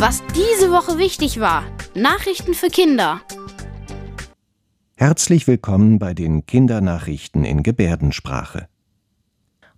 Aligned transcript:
Was 0.00 0.22
diese 0.34 0.70
Woche 0.70 0.96
wichtig 0.96 1.40
war. 1.40 1.62
Nachrichten 1.94 2.54
für 2.54 2.68
Kinder. 2.68 3.20
Herzlich 4.96 5.46
willkommen 5.46 5.98
bei 5.98 6.14
den 6.14 6.46
Kindernachrichten 6.46 7.44
in 7.44 7.62
Gebärdensprache. 7.62 8.66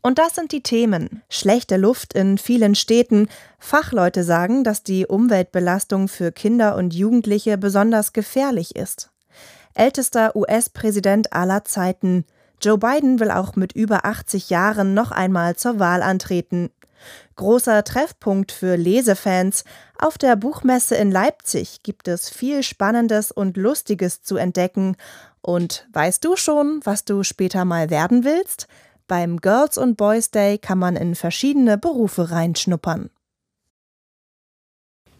Und 0.00 0.20
das 0.20 0.36
sind 0.36 0.52
die 0.52 0.62
Themen. 0.62 1.22
Schlechte 1.28 1.76
Luft 1.76 2.14
in 2.14 2.38
vielen 2.38 2.76
Städten. 2.76 3.26
Fachleute 3.58 4.22
sagen, 4.22 4.62
dass 4.62 4.84
die 4.84 5.06
Umweltbelastung 5.06 6.06
für 6.06 6.30
Kinder 6.30 6.76
und 6.76 6.94
Jugendliche 6.94 7.58
besonders 7.58 8.12
gefährlich 8.12 8.76
ist. 8.76 9.10
Ältester 9.74 10.36
US-Präsident 10.36 11.32
aller 11.32 11.64
Zeiten. 11.64 12.26
Joe 12.60 12.78
Biden 12.78 13.18
will 13.18 13.32
auch 13.32 13.56
mit 13.56 13.72
über 13.72 14.04
80 14.04 14.50
Jahren 14.50 14.94
noch 14.94 15.10
einmal 15.10 15.56
zur 15.56 15.80
Wahl 15.80 16.00
antreten. 16.00 16.70
Großer 17.36 17.84
Treffpunkt 17.84 18.52
für 18.52 18.76
Lesefans. 18.76 19.64
Auf 19.98 20.18
der 20.18 20.36
Buchmesse 20.36 20.96
in 20.96 21.10
Leipzig 21.10 21.82
gibt 21.82 22.08
es 22.08 22.28
viel 22.28 22.62
Spannendes 22.62 23.32
und 23.32 23.56
Lustiges 23.56 24.22
zu 24.22 24.36
entdecken. 24.36 24.96
Und 25.40 25.88
weißt 25.92 26.24
du 26.24 26.36
schon, 26.36 26.80
was 26.84 27.04
du 27.04 27.22
später 27.22 27.64
mal 27.64 27.90
werden 27.90 28.24
willst? 28.24 28.68
Beim 29.08 29.38
Girls 29.40 29.78
und 29.78 29.96
Boys 29.96 30.30
Day 30.30 30.58
kann 30.58 30.78
man 30.78 30.96
in 30.96 31.14
verschiedene 31.14 31.78
Berufe 31.78 32.30
reinschnuppern. 32.30 33.10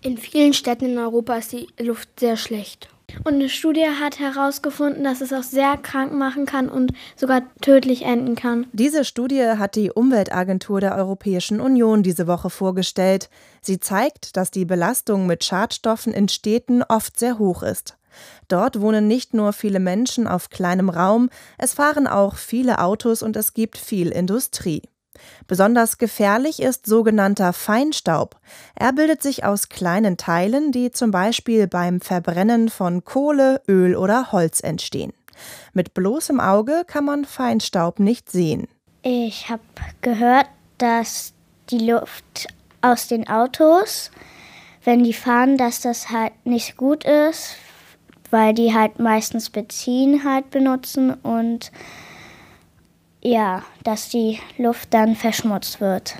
In 0.01 0.19
vielen 0.19 0.53
Städten 0.53 0.87
in 0.87 0.99
Europa 0.99 1.37
ist 1.37 1.53
die 1.53 1.69
Luft 1.79 2.19
sehr 2.19 2.37
schlecht. 2.37 2.89
Und 3.25 3.35
eine 3.35 3.49
Studie 3.49 3.87
hat 4.01 4.19
herausgefunden, 4.19 5.05
dass 5.05 5.21
es 5.21 5.33
auch 5.33 5.43
sehr 5.43 5.77
krank 5.77 6.13
machen 6.13 6.47
kann 6.47 6.69
und 6.69 6.93
sogar 7.17 7.43
tödlich 7.61 8.03
enden 8.03 8.35
kann. 8.35 8.67
Diese 8.73 9.05
Studie 9.05 9.43
hat 9.59 9.77
die 9.77 9.91
Umweltagentur 9.91 10.81
der 10.81 10.97
Europäischen 10.97 11.61
Union 11.61 12.03
diese 12.03 12.27
Woche 12.27 12.51
vorgestellt. 12.51 13.31
Sie 13.61 13.81
zeigt, 13.81 14.37
dass 14.37 14.51
die 14.51 14.65
Belastung 14.65 15.27
mit 15.27 15.45
Schadstoffen 15.45 16.13
in 16.13 16.29
Städten 16.29 16.83
oft 16.83 17.19
sehr 17.19 17.39
hoch 17.39 17.63
ist. 17.63 17.97
Dort 18.49 18.81
wohnen 18.81 19.09
nicht 19.09 19.35
nur 19.35 19.53
viele 19.53 19.81
Menschen 19.81 20.27
auf 20.27 20.51
kleinem 20.51 20.91
Raum, 20.91 21.31
es 21.59 21.75
fahren 21.75 22.07
auch 22.07 22.37
viele 22.37 22.81
Autos 22.81 23.23
und 23.23 23.37
es 23.37 23.55
gibt 23.55 23.79
viel 23.79 24.09
Industrie. 24.09 24.83
Besonders 25.47 25.99
gefährlich 25.99 26.63
ist 26.63 26.87
sogenannter 26.87 27.53
Feinstaub. 27.53 28.37
Er 28.75 28.93
bildet 28.93 29.23
sich 29.23 29.45
aus 29.45 29.69
kleinen 29.69 30.17
Teilen, 30.17 30.73
die 30.73 30.91
zum 30.91 31.11
Beispiel 31.11 31.67
beim 31.67 32.01
Verbrennen 32.01 32.69
von 32.69 33.05
Kohle, 33.05 33.61
Öl 33.69 33.97
oder 33.97 34.33
Holz 34.33 34.61
entstehen. 34.61 35.13
Mit 35.73 35.95
bloßem 35.95 36.41
Auge 36.41 36.85
kann 36.87 37.05
man 37.05 37.25
Feinstaub 37.25 37.99
nicht 37.99 38.31
sehen. 38.31 38.69
Ich 39.03 39.49
habe 39.49 39.63
gehört, 40.01 40.47
dass 40.79 41.33
die 41.71 41.79
Luft 41.79 42.49
aus 42.81 43.09
den 43.09 43.29
Autos, 43.29 44.11
wenn 44.85 45.03
die 45.03 45.13
fahren, 45.13 45.57
dass 45.57 45.81
das 45.81 46.11
halt 46.11 46.33
nicht 46.45 46.77
gut 46.77 47.05
ist, 47.05 47.57
weil 48.31 48.55
die 48.55 48.75
halt 48.75 48.99
meistens 48.99 49.51
Benzin 49.51 50.25
halt 50.25 50.51
benutzen 50.51 51.13
und 51.15 51.71
ja, 53.23 53.63
dass 53.85 54.09
die 54.09 54.41
Luft 54.59 54.93
dann 54.93 55.17
verschmutzt 55.17 55.81
wird. 55.81 56.17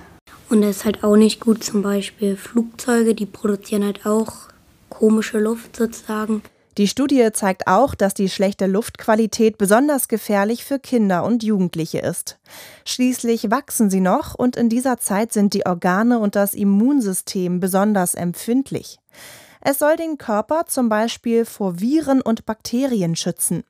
Und 0.49 0.61
das 0.61 0.77
ist 0.77 0.85
halt 0.85 1.03
auch 1.03 1.15
nicht 1.15 1.39
gut, 1.39 1.63
zum 1.63 1.81
Beispiel 1.81 2.35
Flugzeuge, 2.35 3.15
die 3.15 3.25
produzieren 3.25 3.83
halt 3.83 4.05
auch 4.05 4.49
komische 4.89 5.39
Luft 5.39 5.75
sozusagen. 5.75 6.43
Die 6.77 6.87
Studie 6.87 7.29
zeigt 7.33 7.67
auch, 7.67 7.93
dass 7.93 8.15
die 8.15 8.29
schlechte 8.29 8.65
Luftqualität 8.65 9.59
besonders 9.59 10.07
gefährlich 10.07 10.65
für 10.65 10.79
Kinder 10.79 11.23
und 11.23 11.43
Jugendliche 11.43 11.99
ist. 11.99 12.39
Schließlich 12.83 13.51
wachsen 13.51 13.91
sie 13.91 13.99
noch 13.99 14.33
und 14.33 14.55
in 14.55 14.69
dieser 14.69 14.97
Zeit 14.97 15.33
sind 15.33 15.53
die 15.53 15.67
Organe 15.67 16.17
und 16.17 16.35
das 16.35 16.55
Immunsystem 16.55 17.59
besonders 17.59 18.15
empfindlich. 18.15 18.97
Es 19.61 19.77
soll 19.79 19.97
den 19.97 20.17
Körper 20.17 20.65
zum 20.65 20.89
Beispiel 20.89 21.45
vor 21.45 21.79
Viren 21.79 22.21
und 22.21 22.45
Bakterien 22.47 23.15
schützen. 23.15 23.63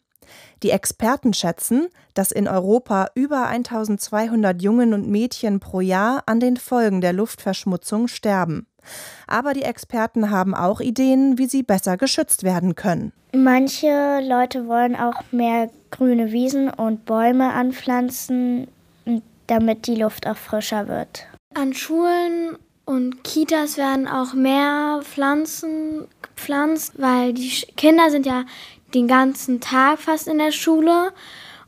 Die 0.64 0.72
Experten 0.72 1.34
schätzen, 1.34 1.88
dass 2.14 2.32
in 2.32 2.48
Europa 2.48 3.08
über 3.16 3.48
1200 3.48 4.62
Jungen 4.62 4.94
und 4.94 5.10
Mädchen 5.10 5.60
pro 5.60 5.82
Jahr 5.82 6.24
an 6.26 6.40
den 6.40 6.58
Folgen 6.58 7.02
der 7.02 7.14
Luftverschmutzung 7.14 8.08
sterben. 8.08 8.68
Aber 9.28 9.54
die 9.54 9.64
Experten 9.64 10.30
haben 10.30 10.54
auch 10.54 10.80
Ideen, 10.80 11.38
wie 11.38 11.48
sie 11.48 11.64
besser 11.64 11.98
geschützt 11.98 12.44
werden 12.44 12.76
können. 12.76 13.14
Manche 13.34 14.20
Leute 14.22 14.68
wollen 14.68 14.96
auch 14.96 15.24
mehr 15.32 15.70
grüne 15.92 16.32
Wiesen 16.32 16.70
und 16.70 17.06
Bäume 17.06 17.54
anpflanzen, 17.54 18.68
damit 19.48 19.88
die 19.88 19.96
Luft 19.96 20.28
auch 20.28 20.38
frischer 20.38 20.88
wird. 20.88 21.26
An 21.56 21.74
Schulen 21.74 22.58
und 22.86 23.24
Kitas 23.24 23.78
werden 23.78 24.08
auch 24.08 24.34
mehr 24.34 25.00
Pflanzen 25.04 26.08
gepflanzt, 26.22 26.94
weil 26.98 27.34
die 27.34 27.50
Kinder 27.78 28.10
sind 28.10 28.26
ja 28.26 28.44
den 28.94 29.08
ganzen 29.08 29.62
Tag 29.62 30.00
fast 30.00 30.28
in 30.28 30.38
der 30.38 30.52
Schule. 30.52 31.12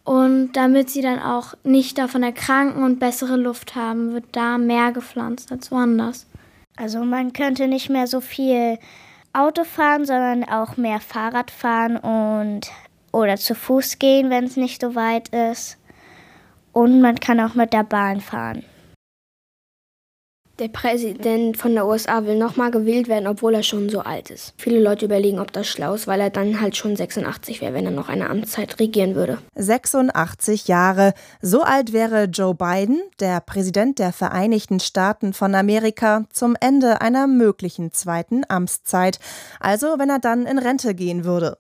Und 0.04 0.54
damit 0.54 0.92
sie 0.92 1.02
dann 1.02 1.20
auch 1.20 1.56
nicht 1.64 1.98
davon 1.98 2.22
erkranken 2.22 2.84
und 2.84 3.00
bessere 3.00 3.38
Luft 3.38 3.76
haben, 3.76 4.14
wird 4.14 4.26
da 4.34 4.58
mehr 4.60 4.92
gepflanzt 4.92 5.52
als 5.52 5.72
woanders. 5.72 6.28
Also 6.76 7.04
man 7.04 7.34
könnte 7.34 7.68
nicht 7.68 7.90
mehr 7.90 8.06
so 8.06 8.22
viel 8.22 8.78
Auto 9.34 9.64
fahren, 9.64 10.06
sondern 10.06 10.44
auch 10.44 10.78
mehr 10.78 11.00
Fahrrad 11.00 11.50
fahren 11.50 11.98
und 11.98 12.70
oder 13.12 13.38
zu 13.38 13.56
Fuß 13.56 13.98
gehen, 13.98 14.30
wenn 14.30 14.44
es 14.44 14.58
nicht 14.58 14.82
so 14.82 14.94
weit 14.94 15.30
ist. 15.30 15.78
Und 16.74 17.02
man 17.02 17.20
kann 17.20 17.40
auch 17.40 17.56
mit 17.56 17.72
der 17.74 17.84
Bahn 17.84 18.20
fahren. 18.20 18.64
Der 20.58 20.70
Präsident 20.70 21.58
von 21.58 21.74
der 21.74 21.86
USA 21.86 22.26
will 22.26 22.38
nochmal 22.38 22.72
gewählt 22.72 23.10
werden, 23.10 23.28
obwohl 23.28 23.56
er 23.56 23.64
schon 23.64 23.90
so 23.90 24.00
alt 24.00 24.30
ist. 24.30 24.54
Viele 24.56 24.80
Leute 24.80 25.04
überlegen, 25.04 25.40
ob 25.40 25.52
das 25.52 25.68
schlau 25.68 25.96
ist, 25.96 26.08
weil 26.08 26.22
er 26.22 26.30
dann 26.30 26.62
halt 26.62 26.78
schon 26.78 26.96
86 26.96 27.60
wäre, 27.60 27.74
wenn 27.74 27.84
er 27.84 27.92
noch 27.92 28.08
eine 28.08 28.30
Amtszeit 28.30 28.80
regieren 28.80 29.16
würde. 29.16 29.38
86 29.56 30.70
Jahre. 30.70 31.14
So 31.42 31.62
alt 31.62 31.92
wäre 31.92 32.24
Joe 32.26 32.56
Biden, 32.56 33.02
der 33.20 33.42
Präsident 33.42 34.00
der 34.00 34.14
Vereinigten 34.14 34.80
Staaten 34.80 35.34
von 35.34 35.54
Amerika, 35.56 36.24
zum 36.30 36.56
Ende 36.58 37.02
einer 37.02 37.28
möglichen 37.28 37.92
zweiten 37.92 38.44
Amtszeit. 38.48 39.20
Also, 39.60 40.00
wenn 40.00 40.10
er 40.10 40.20
dann 40.20 40.46
in 40.46 40.58
Rente 40.58 40.96
gehen 40.96 41.26
würde. 41.26 41.58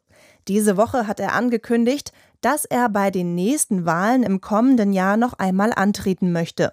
Diese 0.47 0.77
Woche 0.77 1.05
hat 1.05 1.19
er 1.19 1.33
angekündigt, 1.33 2.13
dass 2.39 2.63
er 2.63 2.87
bei 2.87 3.11
den 3.11 3.35
nächsten 3.35 3.85
Wahlen 3.85 4.23
im 4.23 4.39
kommenden 4.39 4.93
Jahr 4.93 5.17
noch 5.17 5.33
einmal 5.33 5.73
antreten 5.73 6.31
möchte. 6.31 6.71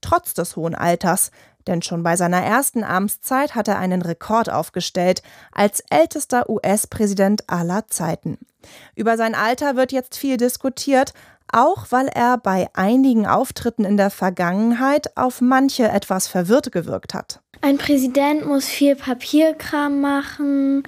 Trotz 0.00 0.34
des 0.34 0.56
hohen 0.56 0.74
Alters, 0.74 1.30
denn 1.68 1.82
schon 1.82 2.02
bei 2.02 2.16
seiner 2.16 2.42
ersten 2.42 2.82
Amtszeit 2.82 3.54
hat 3.54 3.68
er 3.68 3.78
einen 3.78 4.02
Rekord 4.02 4.50
aufgestellt 4.50 5.22
als 5.52 5.82
ältester 5.90 6.50
US-Präsident 6.50 7.48
aller 7.48 7.86
Zeiten. 7.86 8.38
Über 8.96 9.16
sein 9.16 9.34
Alter 9.34 9.76
wird 9.76 9.92
jetzt 9.92 10.16
viel 10.16 10.36
diskutiert, 10.36 11.12
auch 11.52 11.86
weil 11.90 12.08
er 12.08 12.38
bei 12.38 12.68
einigen 12.74 13.26
Auftritten 13.26 13.84
in 13.84 13.96
der 13.96 14.10
Vergangenheit 14.10 15.16
auf 15.16 15.40
manche 15.40 15.88
etwas 15.88 16.28
verwirrt 16.28 16.72
gewirkt 16.72 17.14
hat. 17.14 17.40
Ein 17.60 17.78
Präsident 17.78 18.46
muss 18.46 18.66
viel 18.66 18.96
Papierkram 18.96 20.00
machen 20.00 20.82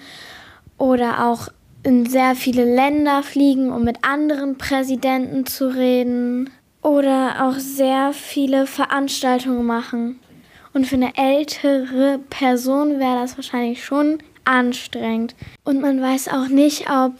oder 0.79 1.27
auch 1.27 1.49
in 1.83 2.07
sehr 2.07 2.35
viele 2.35 2.65
Länder 2.65 3.23
fliegen, 3.23 3.73
um 3.73 3.85
mit 3.85 4.05
anderen 4.05 4.59
Präsidenten 4.59 5.47
zu 5.47 5.69
reden 5.69 6.51
oder 6.83 7.47
auch 7.47 7.59
sehr 7.59 8.13
viele 8.13 8.67
Veranstaltungen 8.67 9.65
machen. 9.65 10.21
Und 10.73 10.87
für 10.87 10.97
eine 10.97 11.17
ältere 11.17 12.21
Person 12.31 12.99
wäre 12.99 13.21
das 13.21 13.37
wahrscheinlich 13.37 13.85
schon 13.85 14.19
anstrengend. 14.45 15.35
Und 15.65 15.81
man 15.81 16.01
weiß 16.01 16.29
auch 16.29 16.49
nicht, 16.49 16.89
ob 16.91 17.13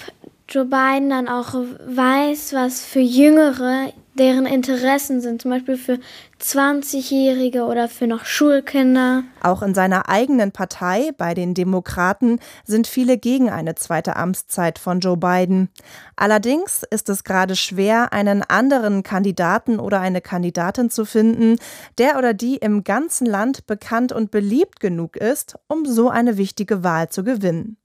Joe 0.49 0.65
Biden 0.65 1.11
dann 1.11 1.29
auch 1.29 1.55
weiß, 1.87 2.53
was 2.55 2.85
für 2.85 3.01
Jüngere 3.01 3.93
deren 4.21 4.45
Interessen 4.45 5.23
sind, 5.23 5.41
zum 5.41 5.51
Beispiel 5.51 5.79
für 5.79 5.99
20-Jährige 6.43 7.65
oder 7.65 7.89
für 7.89 8.07
noch 8.07 8.27
Schulkinder. 8.27 9.25
Auch 9.43 9.63
in 9.63 9.75
seiner 9.75 10.11
eigenen 10.11 10.53
Partei, 10.53 11.13
bei 11.17 11.33
den 11.33 11.55
Demokraten, 11.55 12.39
sind 12.67 12.87
viele 12.87 13.17
gegen 13.17 13.49
eine 13.49 13.77
zweite 13.77 14.17
Amtszeit 14.17 14.79
von 14.79 15.01
Joe 15.01 15.17
Biden. 15.17 15.71
Allerdings 16.17 16.83
ist 16.91 17.09
es 17.09 17.25
gerade 17.25 17.57
schwer, 17.57 18.13
einen 18.13 18.43
anderen 18.43 19.03
Kandidaten 19.03 19.81
oder 19.81 20.01
eine 20.01 20.21
Kandidatin 20.21 20.91
zu 20.91 21.07
finden, 21.07 21.57
der 21.97 22.19
oder 22.19 22.35
die 22.35 22.57
im 22.57 22.85
ganzen 22.85 23.27
Land 23.27 23.67
bekannt 23.67 24.13
und 24.13 24.31
beliebt 24.31 24.81
genug 24.81 25.17
ist, 25.17 25.57
um 25.67 25.87
so 25.87 26.11
eine 26.11 26.37
wichtige 26.37 26.85
Wahl 26.85 27.09
zu 27.09 27.25
gewinnen. 27.25 27.79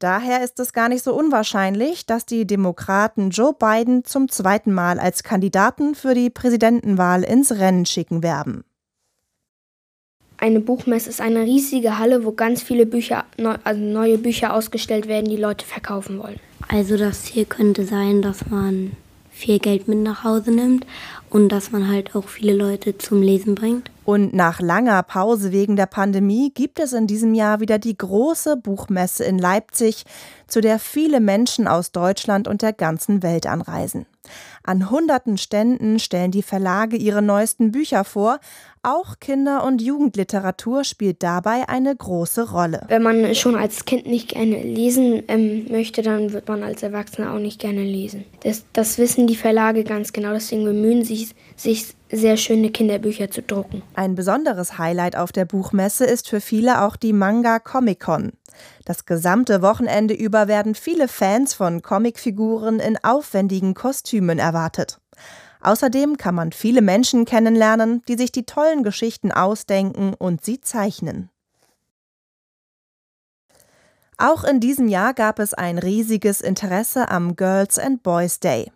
Daher 0.00 0.42
ist 0.42 0.58
es 0.58 0.72
gar 0.72 0.88
nicht 0.88 1.04
so 1.04 1.14
unwahrscheinlich, 1.14 2.06
dass 2.06 2.24
die 2.24 2.46
Demokraten 2.46 3.28
Joe 3.28 3.52
Biden 3.52 4.02
zum 4.02 4.30
zweiten 4.30 4.72
Mal 4.72 4.98
als 4.98 5.22
Kandidaten 5.22 5.94
für 5.94 6.14
die 6.14 6.30
Präsidentenwahl 6.30 7.22
ins 7.22 7.52
Rennen 7.52 7.84
schicken 7.84 8.22
werden. 8.22 8.64
Eine 10.38 10.60
Buchmesse 10.60 11.10
ist 11.10 11.20
eine 11.20 11.42
riesige 11.42 11.98
Halle, 11.98 12.24
wo 12.24 12.32
ganz 12.32 12.62
viele 12.62 12.86
Bücher, 12.86 13.26
also 13.62 13.78
neue 13.78 14.16
Bücher 14.16 14.54
ausgestellt 14.54 15.06
werden, 15.06 15.28
die 15.28 15.36
Leute 15.36 15.66
verkaufen 15.66 16.18
wollen. 16.18 16.40
Also 16.68 16.96
das 16.96 17.24
Ziel 17.24 17.44
könnte 17.44 17.84
sein, 17.84 18.22
dass 18.22 18.48
man 18.48 18.92
viel 19.30 19.58
Geld 19.58 19.86
mit 19.86 19.98
nach 19.98 20.24
Hause 20.24 20.50
nimmt 20.50 20.86
und 21.28 21.50
dass 21.50 21.72
man 21.72 21.88
halt 21.88 22.16
auch 22.16 22.26
viele 22.26 22.54
Leute 22.54 22.96
zum 22.96 23.20
Lesen 23.20 23.54
bringt. 23.54 23.90
Und 24.10 24.34
nach 24.34 24.58
langer 24.58 25.04
Pause 25.04 25.52
wegen 25.52 25.76
der 25.76 25.86
Pandemie 25.86 26.50
gibt 26.52 26.80
es 26.80 26.92
in 26.92 27.06
diesem 27.06 27.32
Jahr 27.32 27.60
wieder 27.60 27.78
die 27.78 27.96
große 27.96 28.56
Buchmesse 28.56 29.22
in 29.22 29.38
Leipzig, 29.38 30.04
zu 30.48 30.60
der 30.60 30.80
viele 30.80 31.20
Menschen 31.20 31.68
aus 31.68 31.92
Deutschland 31.92 32.48
und 32.48 32.60
der 32.60 32.72
ganzen 32.72 33.22
Welt 33.22 33.46
anreisen. 33.46 34.06
An 34.64 34.90
hunderten 34.90 35.38
Ständen 35.38 36.00
stellen 36.00 36.32
die 36.32 36.42
Verlage 36.42 36.96
ihre 36.96 37.22
neuesten 37.22 37.70
Bücher 37.70 38.02
vor. 38.02 38.40
Auch 38.82 39.20
Kinder- 39.20 39.64
und 39.64 39.82
Jugendliteratur 39.82 40.84
spielt 40.84 41.22
dabei 41.22 41.68
eine 41.68 41.94
große 41.94 42.50
Rolle. 42.50 42.86
Wenn 42.88 43.02
man 43.02 43.34
schon 43.34 43.54
als 43.54 43.84
Kind 43.84 44.06
nicht 44.06 44.30
gerne 44.30 44.62
lesen 44.62 45.22
ähm, 45.28 45.66
möchte, 45.70 46.00
dann 46.00 46.32
wird 46.32 46.48
man 46.48 46.62
als 46.62 46.82
Erwachsener 46.82 47.34
auch 47.34 47.38
nicht 47.38 47.60
gerne 47.60 47.82
lesen. 47.82 48.24
Das, 48.42 48.64
das 48.72 48.96
wissen 48.96 49.26
die 49.26 49.36
Verlage 49.36 49.84
ganz 49.84 50.14
genau, 50.14 50.32
deswegen 50.32 50.64
bemühen 50.64 51.04
sich, 51.04 51.34
sich 51.56 51.88
sehr 52.10 52.38
schöne 52.38 52.70
Kinderbücher 52.70 53.30
zu 53.30 53.42
drucken. 53.42 53.82
Ein 53.92 54.14
besonderes 54.14 54.78
Highlight 54.78 55.14
auf 55.14 55.30
der 55.30 55.44
Buchmesse 55.44 56.06
ist 56.06 56.30
für 56.30 56.40
viele 56.40 56.82
auch 56.82 56.96
die 56.96 57.12
Manga 57.12 57.58
Comic 57.58 58.00
Con. 58.00 58.32
Das 58.86 59.04
gesamte 59.04 59.60
Wochenende 59.60 60.14
über 60.14 60.48
werden 60.48 60.74
viele 60.74 61.06
Fans 61.06 61.52
von 61.52 61.82
Comicfiguren 61.82 62.80
in 62.80 62.96
aufwendigen 63.02 63.74
Kostümen 63.74 64.38
erwartet. 64.38 65.00
Außerdem 65.60 66.16
kann 66.16 66.34
man 66.34 66.52
viele 66.52 66.82
Menschen 66.82 67.24
kennenlernen, 67.24 68.02
die 68.08 68.16
sich 68.16 68.32
die 68.32 68.46
tollen 68.46 68.82
Geschichten 68.82 69.32
ausdenken 69.32 70.14
und 70.14 70.44
sie 70.44 70.60
zeichnen. 70.60 71.30
Auch 74.22 74.44
in 74.44 74.60
diesem 74.60 74.88
Jahr 74.88 75.14
gab 75.14 75.38
es 75.38 75.54
ein 75.54 75.78
riesiges 75.78 76.42
Interesse 76.42 77.08
am 77.08 77.36
Girls 77.36 77.78
and 77.78 78.02
Boys 78.02 78.38
Day. 78.38 78.70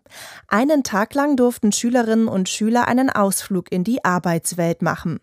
Einen 0.49 0.85
Tag 0.85 1.13
lang 1.13 1.37
durften 1.37 1.71
Schülerinnen 1.71 2.29
und 2.29 2.49
Schüler 2.49 2.89
einen 2.89 3.11
Ausflug 3.11 3.71
in 3.71 3.85
die 3.85 4.03
Arbeitswelt 4.07 4.81
machen. 4.81 5.21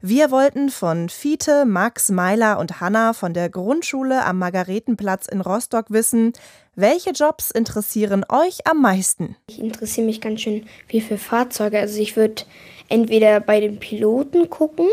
Wir 0.00 0.30
wollten 0.30 0.70
von 0.70 1.08
Fiete, 1.08 1.64
Max, 1.64 2.10
Meiler 2.10 2.58
und 2.58 2.80
Hanna 2.80 3.12
von 3.12 3.34
der 3.34 3.48
Grundschule 3.48 4.24
am 4.24 4.38
Margaretenplatz 4.38 5.26
in 5.26 5.40
Rostock 5.40 5.86
wissen, 5.90 6.32
welche 6.76 7.10
Jobs 7.10 7.50
interessieren 7.50 8.24
euch 8.28 8.66
am 8.66 8.80
meisten? 8.80 9.34
Ich 9.48 9.58
interessiere 9.58 10.06
mich 10.06 10.20
ganz 10.20 10.42
schön 10.42 10.64
viel 10.86 11.00
für 11.00 11.18
Fahrzeuge. 11.18 11.80
Also 11.80 12.00
ich 12.00 12.16
würde 12.16 12.42
entweder 12.88 13.40
bei 13.40 13.58
den 13.58 13.80
Piloten 13.80 14.48
gucken, 14.48 14.86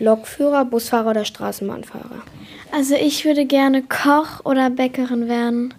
Lokführer, 0.00 0.64
Busfahrer 0.64 1.10
oder 1.10 1.24
Straßenbahnfahrer. 1.24 2.22
Also 2.72 2.94
ich 2.94 3.24
würde 3.24 3.46
gerne 3.46 3.82
Koch 3.82 4.44
oder 4.44 4.70
Bäckerin 4.70 5.28
werden. 5.28 5.74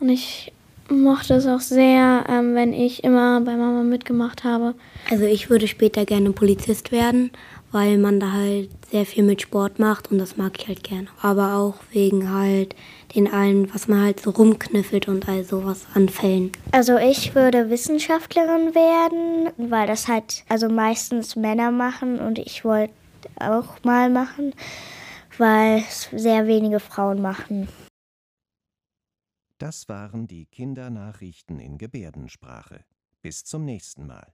Und 0.00 0.08
ich 0.08 0.52
mochte 0.88 1.34
es 1.34 1.46
auch 1.46 1.60
sehr, 1.60 2.24
ähm, 2.28 2.54
wenn 2.54 2.72
ich 2.72 3.04
immer 3.04 3.40
bei 3.40 3.56
Mama 3.56 3.82
mitgemacht 3.82 4.44
habe. 4.44 4.74
Also 5.10 5.24
ich 5.24 5.50
würde 5.50 5.68
später 5.68 6.04
gerne 6.04 6.32
Polizist 6.32 6.92
werden, 6.92 7.30
weil 7.72 7.98
man 7.98 8.20
da 8.20 8.32
halt 8.32 8.70
sehr 8.90 9.06
viel 9.06 9.24
mit 9.24 9.42
Sport 9.42 9.78
macht 9.78 10.10
und 10.12 10.18
das 10.18 10.36
mag 10.36 10.52
ich 10.58 10.68
halt 10.68 10.84
gerne. 10.84 11.08
Aber 11.20 11.56
auch 11.56 11.74
wegen 11.90 12.32
halt 12.32 12.76
den 13.14 13.32
allen, 13.32 13.72
was 13.74 13.88
man 13.88 14.02
halt 14.02 14.20
so 14.20 14.30
rumkniffelt 14.30 15.08
und 15.08 15.28
all 15.28 15.42
sowas 15.44 15.86
an 15.94 16.08
Fällen. 16.08 16.52
Also 16.70 16.98
ich 16.98 17.34
würde 17.34 17.70
Wissenschaftlerin 17.70 18.74
werden, 18.74 19.50
weil 19.56 19.86
das 19.86 20.08
halt 20.08 20.44
also 20.48 20.68
meistens 20.68 21.34
Männer 21.34 21.70
machen 21.70 22.18
und 22.18 22.38
ich 22.38 22.64
wollte 22.64 22.92
auch 23.40 23.82
mal 23.82 24.10
machen, 24.10 24.54
weil 25.38 25.78
es 25.78 26.08
sehr 26.14 26.46
wenige 26.46 26.80
Frauen 26.80 27.20
machen. 27.20 27.68
Das 29.58 29.88
waren 29.88 30.26
die 30.26 30.46
Kindernachrichten 30.46 31.60
in 31.60 31.78
Gebärdensprache. 31.78 32.84
Bis 33.22 33.44
zum 33.44 33.64
nächsten 33.64 34.06
Mal. 34.08 34.32